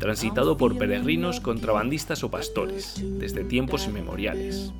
transitado 0.00 0.56
por 0.56 0.76
peregrinos, 0.76 1.38
contrabandistas 1.38 2.24
o 2.24 2.30
pastores, 2.32 3.00
desde 3.20 3.44
tiempos 3.44 3.86
inmemoriales. 3.86 4.72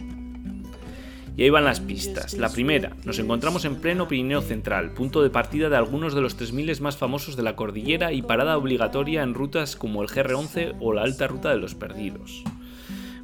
Y 1.36 1.44
ahí 1.44 1.50
van 1.50 1.64
las 1.64 1.78
pistas. 1.78 2.34
La 2.34 2.48
primera, 2.48 2.96
nos 3.04 3.20
encontramos 3.20 3.64
en 3.64 3.76
pleno 3.76 4.08
Pirineo 4.08 4.42
Central, 4.42 4.94
punto 4.94 5.22
de 5.22 5.30
partida 5.30 5.68
de 5.68 5.76
algunos 5.76 6.12
de 6.12 6.22
los 6.22 6.34
3000 6.34 6.80
más 6.80 6.96
famosos 6.96 7.36
de 7.36 7.44
la 7.44 7.54
cordillera 7.54 8.12
y 8.12 8.22
parada 8.22 8.58
obligatoria 8.58 9.22
en 9.22 9.34
rutas 9.34 9.76
como 9.76 10.02
el 10.02 10.08
GR11 10.08 10.74
o 10.80 10.92
la 10.92 11.02
Alta 11.02 11.28
Ruta 11.28 11.50
de 11.50 11.58
los 11.58 11.76
Perdidos. 11.76 12.42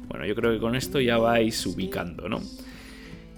Bueno, 0.07 0.25
yo 0.25 0.35
creo 0.35 0.53
que 0.53 0.59
con 0.59 0.75
esto 0.75 0.99
ya 0.99 1.17
vais 1.17 1.65
ubicando, 1.65 2.29
¿no? 2.29 2.41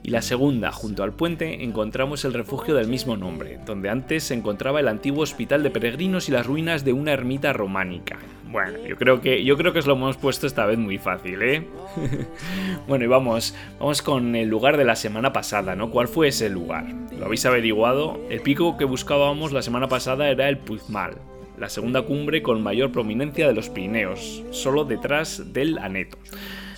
Y 0.01 0.11
la 0.11 0.21
segunda, 0.21 0.71
junto 0.71 1.03
al 1.03 1.13
puente, 1.13 1.63
encontramos 1.63 2.23
el 2.23 2.33
refugio 2.33 2.73
del 2.73 2.87
mismo 2.87 3.17
nombre, 3.17 3.59
donde 3.65 3.89
antes 3.89 4.23
se 4.23 4.33
encontraba 4.33 4.79
el 4.79 4.87
antiguo 4.87 5.23
hospital 5.23 5.61
de 5.61 5.71
peregrinos 5.71 6.29
y 6.29 6.31
las 6.31 6.45
ruinas 6.45 6.85
de 6.85 6.93
una 6.93 7.11
ermita 7.11 7.51
románica. 7.51 8.17
Bueno, 8.49 8.79
yo 8.87 8.95
creo 8.95 9.21
que, 9.21 9.43
yo 9.43 9.57
creo 9.57 9.73
que 9.73 9.79
os 9.79 9.87
lo 9.87 9.93
hemos 9.93 10.17
puesto 10.17 10.47
esta 10.47 10.65
vez 10.65 10.79
muy 10.79 10.97
fácil, 10.97 11.41
¿eh? 11.41 11.67
bueno, 12.87 13.03
y 13.03 13.07
vamos, 13.07 13.53
vamos 13.79 14.01
con 14.01 14.35
el 14.35 14.47
lugar 14.47 14.77
de 14.77 14.85
la 14.85 14.95
semana 14.95 15.33
pasada, 15.33 15.75
¿no? 15.75 15.91
¿Cuál 15.91 16.07
fue 16.07 16.29
ese 16.29 16.49
lugar? 16.49 16.85
¿Lo 17.17 17.25
habéis 17.25 17.45
averiguado? 17.45 18.19
El 18.29 18.41
pico 18.41 18.77
que 18.77 18.85
buscábamos 18.85 19.51
la 19.51 19.61
semana 19.61 19.87
pasada 19.89 20.29
era 20.29 20.49
el 20.49 20.57
Puzmal, 20.57 21.17
la 21.59 21.69
segunda 21.69 22.03
cumbre 22.03 22.41
con 22.41 22.63
mayor 22.63 22.91
prominencia 22.91 23.47
de 23.47 23.53
los 23.53 23.69
Pirineos, 23.69 24.43
solo 24.51 24.85
detrás 24.85 25.53
del 25.53 25.77
Aneto. 25.77 26.17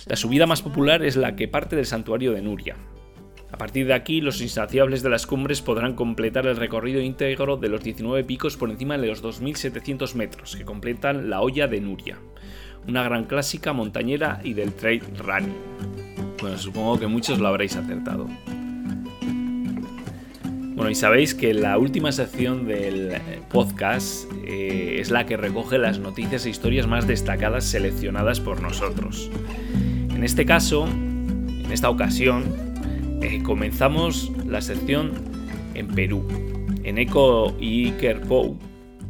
La 0.06 0.16
subida 0.16 0.46
más 0.46 0.62
popular 0.62 1.04
es 1.04 1.16
la 1.16 1.36
que 1.36 1.46
parte 1.46 1.76
del 1.76 1.86
santuario 1.86 2.32
de 2.32 2.42
Nuria. 2.42 2.76
A 3.52 3.56
partir 3.56 3.86
de 3.86 3.94
aquí, 3.94 4.20
los 4.20 4.40
insaciables 4.40 5.02
de 5.02 5.10
las 5.10 5.26
cumbres 5.26 5.62
podrán 5.62 5.94
completar 5.94 6.46
el 6.46 6.56
recorrido 6.56 7.00
íntegro 7.00 7.56
de 7.56 7.68
los 7.68 7.84
19 7.84 8.24
picos 8.24 8.56
por 8.56 8.70
encima 8.70 8.98
de 8.98 9.06
los 9.06 9.22
2.700 9.22 10.14
metros 10.14 10.56
que 10.56 10.64
completan 10.64 11.30
la 11.30 11.40
olla 11.40 11.68
de 11.68 11.80
Nuria, 11.80 12.18
una 12.88 13.04
gran 13.04 13.26
clásica 13.26 13.72
montañera 13.72 14.40
y 14.42 14.54
del 14.54 14.72
trail 14.72 15.02
running. 15.18 15.54
Bueno, 16.40 16.58
supongo 16.58 16.98
que 16.98 17.06
muchos 17.06 17.38
lo 17.38 17.46
habréis 17.46 17.76
acertado. 17.76 18.26
Bueno, 20.74 20.90
y 20.90 20.94
sabéis 20.96 21.34
que 21.34 21.54
la 21.54 21.78
última 21.78 22.10
sección 22.10 22.66
del 22.66 23.20
podcast 23.50 24.24
eh, 24.44 24.96
es 24.98 25.12
la 25.12 25.26
que 25.26 25.36
recoge 25.36 25.78
las 25.78 26.00
noticias 26.00 26.44
e 26.46 26.50
historias 26.50 26.88
más 26.88 27.06
destacadas 27.06 27.64
seleccionadas 27.64 28.40
por 28.40 28.60
nosotros. 28.60 29.30
En 30.22 30.26
este 30.26 30.46
caso, 30.46 30.86
en 30.86 31.72
esta 31.72 31.90
ocasión, 31.90 32.44
eh, 33.22 33.42
comenzamos 33.42 34.30
la 34.46 34.60
sección 34.60 35.10
en 35.74 35.88
Perú. 35.88 36.24
En 36.84 36.98
Eco 36.98 37.56
y 37.58 37.86
Iker 37.86 38.20
Pou 38.20 38.56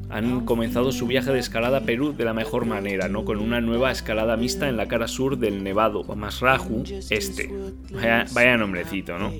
han 0.08 0.46
comenzado 0.46 0.90
su 0.90 1.06
viaje 1.06 1.30
de 1.30 1.38
escalada 1.38 1.76
a 1.76 1.80
Perú 1.82 2.14
de 2.16 2.24
la 2.24 2.32
mejor 2.32 2.64
manera, 2.64 3.10
¿no? 3.10 3.26
Con 3.26 3.40
una 3.40 3.60
nueva 3.60 3.90
escalada 3.90 4.38
mixta 4.38 4.70
en 4.70 4.78
la 4.78 4.88
cara 4.88 5.06
sur 5.06 5.36
del 5.36 5.62
Nevado 5.62 6.02
Masraju 6.02 6.82
Este. 7.10 7.50
Vaya, 7.92 8.24
vaya 8.32 8.56
nombrecito, 8.56 9.18
¿no? 9.18 9.34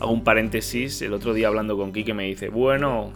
Hago 0.00 0.12
un 0.12 0.24
paréntesis, 0.24 1.02
el 1.02 1.12
otro 1.12 1.34
día 1.34 1.48
hablando 1.48 1.76
con 1.76 1.92
Kike 1.92 2.14
me 2.14 2.24
dice, 2.24 2.48
bueno, 2.48 3.12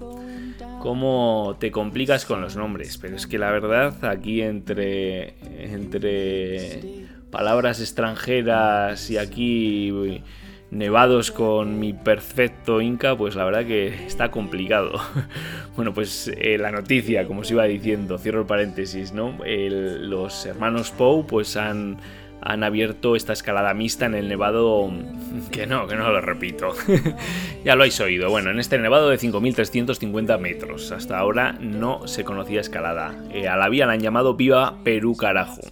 cómo 0.83 1.57
te 1.59 1.71
complicas 1.71 2.27
con 2.27 2.43
los 2.43 2.55
nombres, 2.55 2.99
pero 2.99 3.17
es 3.17 3.27
que 3.27 3.39
la 3.39 3.51
verdad 3.51 4.05
aquí 4.05 4.43
entre 4.43 5.37
entre 5.73 7.04
palabras 7.35 7.81
extranjeras 7.81 9.11
y 9.11 9.19
aquí 9.19 10.23
nevados 10.71 11.33
con 11.33 11.81
mi 11.81 11.93
perfecto 11.93 12.81
Inca, 12.81 13.17
pues 13.17 13.35
la 13.35 13.45
verdad 13.45 13.67
que 13.67 13.89
está 14.07 14.31
complicado. 14.31 14.93
bueno, 15.75 15.93
pues 15.93 16.31
eh, 16.39 16.59
la 16.59 16.71
noticia, 16.71 17.27
como 17.27 17.41
os 17.41 17.51
iba 17.51 17.65
diciendo, 17.65 18.19
cierro 18.19 18.43
el 18.43 18.47
paréntesis, 18.47 19.13
¿no? 19.13 19.37
los 19.45 20.47
hermanos 20.47 20.93
Poe 20.93 21.25
pues 21.25 21.57
han, 21.57 21.99
han 22.41 22.63
abierto 22.63 23.17
esta 23.17 23.33
escalada 23.33 23.75
mixta 23.75 24.07
en 24.07 24.15
el 24.15 24.29
nevado 24.29 24.89
que 25.51 25.67
no, 25.67 25.89
que 25.89 25.97
no 25.97 26.13
lo 26.13 26.21
repito. 26.21 26.73
ya 27.65 27.75
lo 27.75 27.83
habéis 27.83 27.99
oído. 27.99 28.31
Bueno, 28.31 28.53
en 28.53 28.61
este 28.61 28.79
nevado 28.79 29.09
de 29.09 29.19
5.350 29.19 30.39
metros. 30.39 30.93
Hasta 30.93 31.19
ahora 31.19 31.57
no 31.61 32.07
se 32.07 32.23
conocía 32.23 32.61
escalada. 32.61 33.13
Eh, 33.33 33.49
a 33.49 33.57
la 33.57 33.69
vía 33.69 33.87
la 33.87 33.95
han 33.95 34.01
llamado 34.01 34.35
Viva 34.35 34.79
Perú 34.85 35.17
Carajo. 35.17 35.63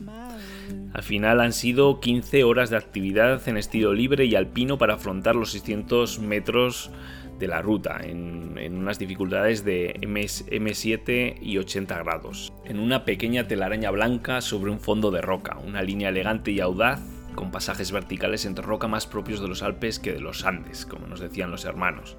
Al 0.92 1.02
final 1.02 1.40
han 1.40 1.52
sido 1.52 2.00
15 2.00 2.44
horas 2.44 2.68
de 2.70 2.76
actividad 2.76 3.48
en 3.48 3.56
estilo 3.56 3.94
libre 3.94 4.26
y 4.26 4.34
alpino 4.34 4.76
para 4.76 4.94
afrontar 4.94 5.36
los 5.36 5.52
600 5.52 6.18
metros 6.18 6.90
de 7.38 7.48
la 7.48 7.62
ruta 7.62 7.98
en, 8.02 8.76
unas 8.76 8.98
dificultades 8.98 9.64
de 9.64 9.96
M, 10.00 10.74
7 10.74 11.36
y 11.40 11.58
80 11.58 11.98
grados. 11.98 12.52
En 12.64 12.78
una 12.78 13.04
pequeña 13.04 13.48
telaraña 13.48 13.90
blanca 13.90 14.40
sobre 14.40 14.70
un 14.70 14.80
fondo 14.80 15.10
de 15.10 15.22
roca, 15.22 15.58
una 15.58 15.82
línea 15.82 16.10
elegante 16.10 16.52
y 16.52 16.60
audaz 16.60 17.00
con 17.34 17.50
pasajes 17.50 17.90
verticales 17.90 18.44
entre 18.44 18.64
roca 18.64 18.86
más 18.86 19.06
propios 19.06 19.40
de 19.40 19.48
los 19.48 19.62
Alpes 19.62 19.98
que 19.98 20.12
de 20.12 20.20
los 20.20 20.44
Andes, 20.44 20.84
como 20.84 21.06
nos 21.06 21.20
decían 21.20 21.50
los 21.50 21.64
hermanos. 21.64 22.16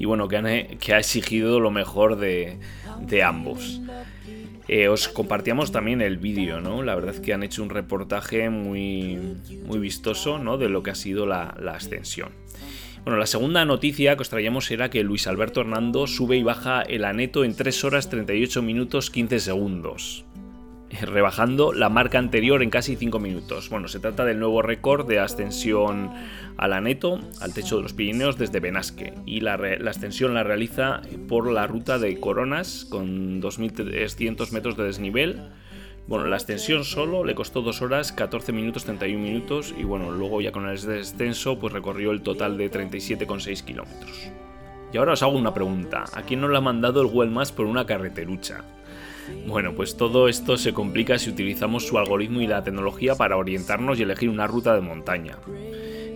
Y 0.00 0.06
bueno, 0.06 0.28
que, 0.28 0.78
que 0.80 0.94
ha 0.94 0.98
exigido 0.98 1.60
lo 1.60 1.70
mejor 1.70 2.16
de, 2.16 2.56
de 3.02 3.22
ambos. 3.22 3.82
Eh, 4.66 4.88
os 4.88 5.08
compartíamos 5.08 5.72
también 5.72 6.00
el 6.00 6.16
vídeo, 6.16 6.62
¿no? 6.62 6.82
La 6.82 6.94
verdad 6.94 7.14
es 7.14 7.20
que 7.20 7.34
han 7.34 7.42
hecho 7.42 7.62
un 7.62 7.68
reportaje 7.68 8.48
muy, 8.48 9.18
muy 9.66 9.78
vistoso, 9.78 10.38
¿no? 10.38 10.56
De 10.56 10.70
lo 10.70 10.82
que 10.82 10.90
ha 10.90 10.94
sido 10.94 11.26
la, 11.26 11.54
la 11.60 11.72
ascensión. 11.72 12.30
Bueno, 13.04 13.18
la 13.18 13.26
segunda 13.26 13.66
noticia 13.66 14.16
que 14.16 14.22
os 14.22 14.30
traíamos 14.30 14.70
era 14.70 14.88
que 14.88 15.04
Luis 15.04 15.26
Alberto 15.26 15.60
Hernando 15.60 16.06
sube 16.06 16.38
y 16.38 16.42
baja 16.42 16.80
el 16.80 17.04
aneto 17.04 17.44
en 17.44 17.54
3 17.54 17.84
horas 17.84 18.08
38 18.08 18.62
minutos 18.62 19.10
15 19.10 19.38
segundos. 19.38 20.24
rebajando 21.02 21.72
la 21.72 21.88
marca 21.88 22.18
anterior 22.18 22.62
en 22.62 22.70
casi 22.70 22.96
5 22.96 23.18
minutos. 23.18 23.68
Bueno, 23.70 23.88
se 23.88 24.00
trata 24.00 24.24
del 24.24 24.38
nuevo 24.38 24.62
récord 24.62 25.06
de 25.06 25.18
ascensión 25.18 26.10
al 26.56 26.72
Aneto, 26.72 27.20
al 27.40 27.54
techo 27.54 27.76
de 27.76 27.82
los 27.82 27.92
Pirineos 27.92 28.38
desde 28.38 28.60
Benasque, 28.60 29.14
y 29.26 29.40
la, 29.40 29.54
ascensión 29.88 30.34
la 30.34 30.42
realiza 30.42 31.02
por 31.28 31.50
la 31.50 31.66
ruta 31.66 31.98
de 31.98 32.18
Coronas 32.18 32.86
con 32.88 33.40
2.300 33.40 34.50
metros 34.52 34.76
de 34.76 34.84
desnivel. 34.84 35.40
Bueno, 36.08 36.26
la 36.26 36.36
ascensión 36.36 36.84
solo 36.84 37.24
le 37.24 37.34
costó 37.34 37.62
2 37.62 37.82
horas 37.82 38.12
14 38.12 38.52
minutos 38.52 38.84
31 38.84 39.22
minutos 39.22 39.74
y 39.78 39.84
bueno, 39.84 40.10
luego 40.10 40.40
ya 40.40 40.50
con 40.50 40.68
el 40.68 40.80
descenso 40.80 41.58
pues 41.58 41.72
recorrió 41.72 42.10
el 42.10 42.22
total 42.22 42.58
de 42.58 42.70
37,6 42.70 43.64
kilómetros. 43.64 44.30
Y 44.92 44.96
ahora 44.96 45.12
os 45.12 45.22
hago 45.22 45.38
una 45.38 45.54
pregunta, 45.54 46.04
¿a 46.12 46.22
quién 46.22 46.40
nos 46.40 46.50
la 46.50 46.58
ha 46.58 46.62
mandado 46.62 47.00
el 47.00 47.06
Google 47.06 47.30
Maps 47.30 47.52
por 47.52 47.66
una 47.66 47.86
carreterucha? 47.86 48.64
Bueno, 49.46 49.74
pues 49.74 49.96
todo 49.96 50.28
esto 50.28 50.56
se 50.56 50.72
complica 50.72 51.18
si 51.18 51.30
utilizamos 51.30 51.86
su 51.86 51.98
algoritmo 51.98 52.40
y 52.40 52.46
la 52.46 52.62
tecnología 52.62 53.14
para 53.14 53.36
orientarnos 53.36 53.98
y 53.98 54.02
elegir 54.02 54.28
una 54.28 54.46
ruta 54.46 54.74
de 54.74 54.80
montaña. 54.80 55.38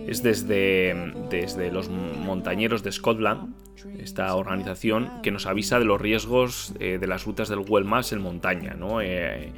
Es 0.07 0.21
desde, 0.21 1.13
desde 1.29 1.71
los 1.71 1.89
montañeros 1.89 2.83
de 2.83 2.91
Scotland, 2.91 3.55
esta 3.99 4.35
organización, 4.35 5.09
que 5.23 5.31
nos 5.31 5.45
avisa 5.45 5.79
de 5.79 5.85
los 5.85 5.99
riesgos 5.99 6.73
eh, 6.79 6.97
de 6.99 7.07
las 7.07 7.25
rutas 7.25 7.49
del 7.49 7.59
Google 7.59 7.87
en 8.11 8.21
montaña, 8.21 8.73
¿no? 8.73 9.01
Eh, 9.01 9.51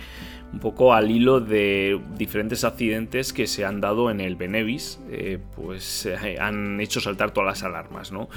un 0.53 0.59
poco 0.59 0.93
al 0.93 1.11
hilo 1.11 1.41
de 1.41 1.99
diferentes 2.17 2.63
accidentes 2.63 3.33
que 3.33 3.47
se 3.47 3.65
han 3.65 3.81
dado 3.81 4.09
en 4.09 4.21
el 4.21 4.37
Benevis, 4.37 4.99
eh, 5.09 5.39
pues 5.55 6.07
han 6.39 6.79
hecho 6.79 7.01
saltar 7.01 7.31
todas 7.31 7.47
las 7.47 7.63
alarmas, 7.63 8.13
¿no? 8.13 8.29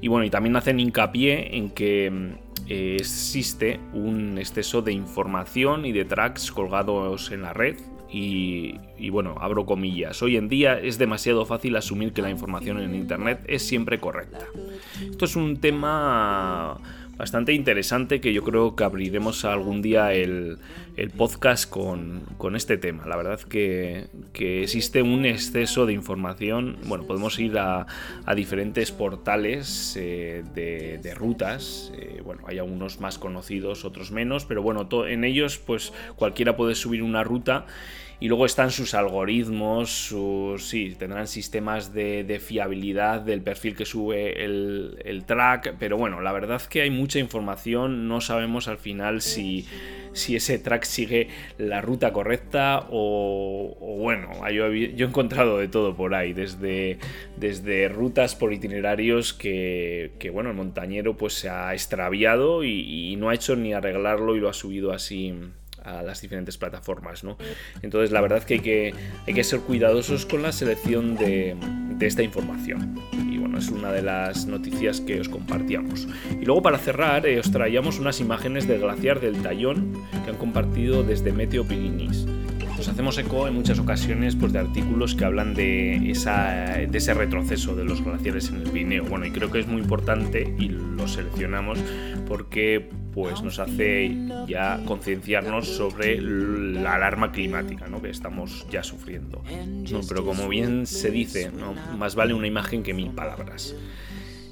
Y 0.00 0.08
bueno, 0.08 0.24
y 0.24 0.30
también 0.30 0.56
hacen 0.56 0.80
hincapié 0.80 1.56
en 1.56 1.70
que 1.70 2.38
existe 2.68 3.80
un 3.92 4.38
exceso 4.38 4.82
de 4.82 4.92
información 4.92 5.84
y 5.86 5.92
de 5.92 6.04
tracks 6.04 6.50
colgados 6.50 7.30
en 7.30 7.42
la 7.42 7.52
red. 7.52 7.76
Y, 8.12 8.74
y, 8.98 9.10
bueno, 9.10 9.36
abro 9.40 9.64
comillas, 9.66 10.20
hoy 10.20 10.36
en 10.36 10.48
día 10.48 10.80
es 10.80 10.98
demasiado 10.98 11.46
fácil 11.46 11.76
asumir 11.76 12.12
que 12.12 12.22
la 12.22 12.30
información 12.30 12.80
en 12.80 12.96
Internet 12.96 13.44
es 13.46 13.64
siempre 13.64 14.00
correcta. 14.00 14.46
Esto 15.00 15.26
es 15.26 15.36
un 15.36 15.58
tema 15.58 16.80
bastante 17.20 17.52
interesante 17.52 18.18
que 18.18 18.32
yo 18.32 18.42
creo 18.42 18.74
que 18.74 18.82
abriremos 18.82 19.44
algún 19.44 19.82
día 19.82 20.14
el, 20.14 20.58
podcast 21.18 21.68
con, 21.68 22.24
este 22.56 22.78
tema. 22.78 23.06
La 23.06 23.16
verdad 23.16 23.38
que, 23.40 24.06
que, 24.32 24.62
existe 24.62 25.02
un 25.02 25.26
exceso 25.26 25.84
de 25.84 25.92
información. 25.92 26.78
Bueno, 26.84 27.04
podemos 27.06 27.38
ir 27.38 27.58
a, 27.58 27.86
diferentes 28.34 28.90
portales 28.90 29.98
eh, 30.00 30.42
de, 30.54 31.14
rutas. 31.14 31.92
Eh, 31.94 32.22
bueno, 32.24 32.40
hay 32.46 32.58
algunos 32.58 33.00
más 33.00 33.18
conocidos, 33.18 33.84
otros 33.84 34.12
menos, 34.12 34.46
pero 34.46 34.62
bueno, 34.62 34.88
en 35.06 35.24
ellos 35.24 35.58
pues 35.58 35.92
cualquiera 36.16 36.56
puede 36.56 36.74
subir 36.74 37.02
una 37.02 37.22
ruta 37.22 37.66
y 38.20 38.28
luego 38.28 38.44
están 38.44 38.70
sus 38.70 38.92
algoritmos, 38.92 39.90
sus, 39.90 40.68
sí, 40.68 40.94
tendrán 40.98 41.26
sistemas 41.26 41.94
de, 41.94 42.38
fiabilidad 42.38 43.22
del 43.22 43.40
perfil 43.40 43.74
que 43.74 43.86
sube 43.86 44.44
el, 44.44 45.24
track, 45.26 45.76
pero 45.78 45.96
bueno, 45.96 46.20
la 46.20 46.32
verdad 46.32 46.56
es 46.56 46.68
que 46.68 46.82
hay 46.82 46.90
mucha 46.90 47.18
información, 47.18 48.08
no 48.08 48.20
sabemos 48.20 48.68
al 48.68 48.76
final 48.76 49.22
si, 49.22 49.66
si 50.12 50.36
ese 50.36 50.58
track 50.58 50.84
sigue 50.84 51.28
la 51.56 51.80
ruta 51.80 52.12
correcta 52.12 52.86
o, 52.90 53.96
bueno, 53.98 54.30
yo, 54.50 54.70
yo, 54.70 55.06
he 55.06 55.08
encontrado 55.08 55.56
de 55.56 55.68
todo 55.68 55.96
por 55.96 56.14
ahí, 56.14 56.34
desde, 56.34 56.98
desde 57.38 57.88
rutas 57.88 58.34
por 58.34 58.52
itinerarios 58.52 59.32
que, 59.32 60.12
que, 60.18 60.28
bueno, 60.28 60.50
el 60.50 60.56
montañero 60.56 61.16
pues 61.16 61.32
se 61.32 61.48
ha 61.48 61.72
extraviado 61.72 62.64
y, 62.64 63.12
y 63.12 63.16
no 63.16 63.30
ha 63.30 63.34
hecho 63.34 63.56
ni 63.56 63.72
arreglarlo 63.72 64.36
y 64.36 64.40
lo 64.40 64.50
ha 64.50 64.54
subido 64.54 64.92
así 64.92 65.32
a 65.84 66.02
las 66.02 66.20
diferentes 66.20 66.58
plataformas. 66.58 67.24
¿no? 67.24 67.36
Entonces 67.82 68.10
la 68.10 68.20
verdad 68.20 68.42
que 68.44 68.54
hay, 68.54 68.60
que 68.60 68.94
hay 69.26 69.34
que 69.34 69.44
ser 69.44 69.60
cuidadosos 69.60 70.26
con 70.26 70.42
la 70.42 70.52
selección 70.52 71.16
de, 71.16 71.56
esta 72.00 72.22
información. 72.22 72.98
Y 73.30 73.38
bueno, 73.38 73.58
es 73.58 73.68
una 73.68 73.92
de 73.92 74.02
las 74.02 74.46
noticias 74.46 75.00
que 75.00 75.20
os 75.20 75.28
compartíamos. 75.28 76.08
Y 76.40 76.44
luego 76.44 76.62
para 76.62 76.78
cerrar 76.78 77.26
eh, 77.26 77.38
os 77.38 77.50
traíamos 77.50 77.98
unas 77.98 78.20
imágenes 78.20 78.66
del 78.66 78.80
glaciar 78.80 79.20
del 79.20 79.42
Tallón 79.42 79.92
que 80.24 80.30
han 80.30 80.36
compartido 80.36 81.02
desde 81.02 81.32
Meteo 81.32 81.64
Pirinis. 81.64 82.26
Nos 82.80 82.88
hacemos 82.88 83.18
eco 83.18 83.46
en 83.46 83.52
muchas 83.52 83.78
ocasiones 83.78 84.36
pues, 84.36 84.54
de 84.54 84.58
artículos 84.58 85.14
que 85.14 85.26
hablan 85.26 85.52
de, 85.52 86.10
esa, 86.10 86.78
de 86.78 86.96
ese 86.96 87.12
retroceso 87.12 87.76
de 87.76 87.84
los 87.84 88.02
glaciares 88.02 88.48
en 88.48 88.62
el 88.62 88.70
Pirineo. 88.70 89.04
Bueno, 89.04 89.26
y 89.26 89.30
creo 89.30 89.50
que 89.50 89.60
es 89.60 89.66
muy 89.66 89.82
importante 89.82 90.54
y 90.58 90.70
lo 90.70 91.06
seleccionamos 91.06 91.78
porque 92.26 92.88
pues 93.14 93.42
nos 93.42 93.58
hace 93.58 94.16
ya 94.46 94.80
concienciarnos 94.84 95.66
sobre 95.68 96.20
la 96.20 96.94
alarma 96.94 97.32
climática 97.32 97.88
¿no? 97.88 98.00
que 98.00 98.10
estamos 98.10 98.66
ya 98.70 98.82
sufriendo. 98.82 99.42
pero 100.08 100.24
como 100.24 100.48
bien 100.48 100.86
se 100.86 101.10
dice, 101.10 101.50
más 101.96 102.14
vale 102.14 102.34
una 102.34 102.46
imagen 102.46 102.82
que 102.82 102.94
mil 102.94 103.10
palabras. 103.10 103.74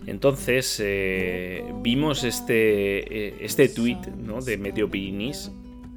Entonces 0.07 0.81
eh, 0.83 1.63
vimos 1.83 2.25
este, 2.25 3.29
eh, 3.29 3.37
este 3.41 3.69
tweet 3.69 3.99
¿no? 4.17 4.41
de 4.41 4.57
Meteo 4.57 4.91
Pirinis 4.91 5.53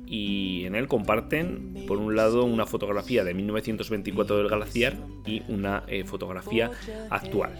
y 0.05 0.65
en 0.65 0.75
él 0.75 0.89
comparten, 0.89 1.85
por 1.87 1.97
un 1.97 2.17
lado, 2.17 2.43
una 2.43 2.65
fotografía 2.65 3.23
de 3.23 3.33
1924 3.33 4.37
del 4.37 4.49
glaciar 4.49 4.97
y 5.25 5.43
una 5.47 5.83
eh, 5.87 6.03
fotografía 6.03 6.71
actual 7.09 7.53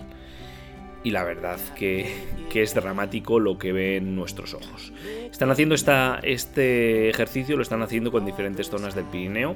y 1.04 1.12
la 1.12 1.24
verdad 1.24 1.60
que, 1.76 2.42
es 2.54 2.74
dramático 2.76 3.40
lo 3.40 3.58
que 3.58 3.72
ven 3.72 4.16
nuestros 4.16 4.54
ojos. 4.54 4.92
Están 5.32 5.50
haciendo 5.52 5.74
esta, 5.74 6.20
este 6.22 7.10
ejercicio, 7.10 7.56
lo 7.56 7.64
están 7.64 7.82
haciendo 7.82 8.12
con 8.12 8.26
diferentes 8.26 8.70
zonas 8.70 8.94
del 8.94 9.06
Pirineo. 9.06 9.56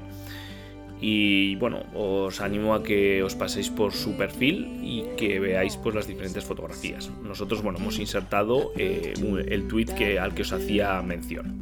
Y 1.01 1.55
bueno, 1.57 1.83
os 1.93 2.39
animo 2.39 2.73
a 2.73 2.81
que 2.81 3.21
os 3.21 3.35
paséis 3.35 3.69
por 3.69 3.91
su 3.91 4.15
perfil 4.15 4.79
y 4.81 5.03
que 5.17 5.39
veáis 5.39 5.75
pues, 5.75 5.93
las 5.93 6.07
diferentes 6.07 6.45
fotografías. 6.45 7.11
Nosotros 7.21 7.61
bueno, 7.61 7.79
hemos 7.79 7.99
insertado 7.99 8.71
eh, 8.77 9.13
el 9.49 9.67
tweet 9.67 9.87
que, 9.87 10.17
al 10.19 10.33
que 10.33 10.43
os 10.43 10.53
hacía 10.53 11.01
mención. 11.01 11.61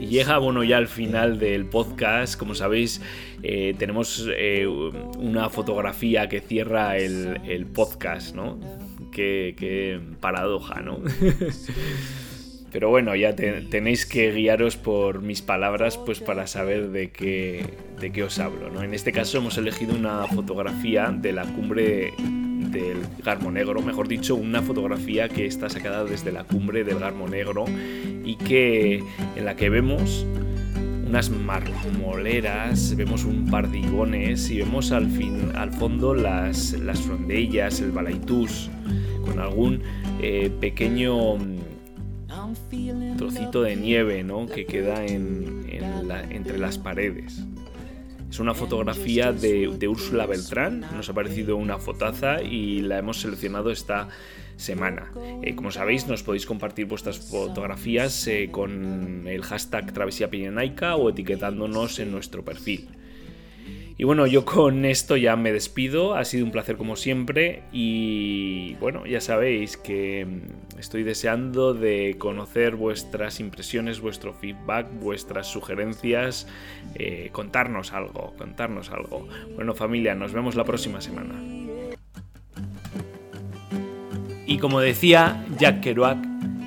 Y 0.00 0.06
llega 0.06 0.38
bueno 0.38 0.64
ya 0.64 0.76
al 0.76 0.88
final 0.88 1.38
del 1.38 1.66
podcast. 1.66 2.38
Como 2.38 2.54
sabéis, 2.54 3.00
eh, 3.42 3.74
tenemos 3.78 4.28
eh, 4.36 4.66
una 4.66 5.48
fotografía 5.48 6.28
que 6.28 6.40
cierra 6.40 6.96
el, 6.96 7.66
podcast, 7.72 8.34
¿no? 8.34 8.58
Qué, 9.12 10.00
paradoja, 10.20 10.80
¿no? 10.80 11.00
Pero 12.72 12.90
bueno, 12.90 13.14
ya 13.16 13.34
tenéis 13.34 14.04
que 14.04 14.32
guiaros 14.32 14.76
por 14.76 15.22
mis 15.22 15.40
palabras 15.40 15.96
pues 15.96 16.20
para 16.20 16.46
saber 16.46 16.90
de 16.90 17.10
qué, 17.10 17.64
de 18.00 18.12
qué 18.12 18.22
os 18.22 18.38
hablo. 18.38 18.70
¿no? 18.70 18.82
En 18.82 18.92
este 18.92 19.12
caso 19.12 19.38
hemos 19.38 19.56
elegido 19.56 19.94
una 19.94 20.26
fotografía 20.26 21.08
de 21.10 21.32
la 21.32 21.44
cumbre 21.44 22.12
del 22.70 22.98
Garmo 23.24 23.50
Negro, 23.50 23.82
mejor 23.82 24.08
dicho, 24.08 24.34
una 24.34 24.62
fotografía 24.62 25.28
que 25.28 25.46
está 25.46 25.68
sacada 25.68 26.04
desde 26.04 26.32
la 26.32 26.44
cumbre 26.44 26.84
del 26.84 26.98
Garmo 26.98 27.28
Negro 27.28 27.64
y 28.24 28.36
que 28.36 29.02
en 29.36 29.44
la 29.44 29.56
que 29.56 29.70
vemos 29.70 30.26
unas 31.06 31.30
marmoleras, 31.30 32.96
vemos 32.96 33.24
un 33.24 33.46
par 33.48 33.70
de 33.70 33.78
igones 33.78 34.50
y 34.50 34.58
vemos 34.58 34.90
al, 34.90 35.08
fin, 35.08 35.52
al 35.54 35.72
fondo 35.72 36.14
las, 36.14 36.72
las 36.72 37.00
frondellas, 37.00 37.80
el 37.80 37.92
balaitús, 37.92 38.70
con 39.24 39.38
algún 39.38 39.82
eh, 40.20 40.50
pequeño 40.60 41.36
mm, 41.36 43.16
trocito 43.16 43.62
de 43.62 43.76
nieve 43.76 44.24
¿no? 44.24 44.46
que 44.46 44.66
queda 44.66 45.04
en, 45.04 45.64
entre 46.30 46.58
las 46.58 46.78
paredes. 46.78 47.44
Es 48.36 48.40
una 48.40 48.52
fotografía 48.52 49.32
de, 49.32 49.88
Úrsula 49.88 50.26
Beltrán, 50.26 50.80
nos 50.94 51.08
ha 51.08 51.14
parecido 51.14 51.56
una 51.56 51.78
fotaza 51.78 52.42
y 52.42 52.82
la 52.82 52.98
hemos 52.98 53.18
seleccionado 53.18 53.70
esta 53.70 54.08
semana. 54.56 55.10
Eh, 55.42 55.54
como 55.54 55.70
sabéis, 55.70 56.06
nos 56.06 56.22
podéis 56.22 56.44
compartir 56.44 56.84
vuestras 56.84 57.18
fotografías 57.18 58.26
eh, 58.26 58.50
con 58.52 59.26
el 59.26 59.40
hashtag 59.40 59.90
Travesía 59.90 60.28
Pirenaica 60.28 60.96
o 60.96 61.08
etiquetándonos 61.08 61.98
en 61.98 62.12
nuestro 62.12 62.44
perfil. 62.44 62.90
Y 63.98 64.04
bueno, 64.04 64.26
yo 64.26 64.44
con 64.44 64.84
esto 64.84 65.16
ya 65.16 65.36
me 65.36 65.52
despido, 65.52 66.16
ha 66.16 66.24
sido 66.26 66.44
un 66.44 66.50
placer 66.50 66.76
como 66.76 66.96
siempre 66.96 67.62
y 67.72 68.74
bueno, 68.74 69.06
ya 69.06 69.22
sabéis 69.22 69.78
que 69.78 70.26
mm, 70.26 70.78
estoy 70.78 71.02
deseando 71.02 71.72
de 71.72 72.16
conocer 72.18 72.76
vuestras 72.76 73.40
impresiones, 73.40 74.00
vuestro 74.00 74.34
feedback, 74.34 74.86
vuestras 75.00 75.46
sugerencias, 75.46 76.46
eh, 76.94 77.30
contarnos 77.32 77.94
algo, 77.94 78.34
contarnos 78.36 78.90
algo. 78.90 79.26
Bueno 79.54 79.74
familia, 79.74 80.14
nos 80.14 80.34
vemos 80.34 80.56
la 80.56 80.64
próxima 80.64 81.00
semana. 81.00 81.34
Y 84.46 84.58
como 84.58 84.80
decía 84.80 85.42
Jack 85.58 85.80
Kerouac, 85.80 86.35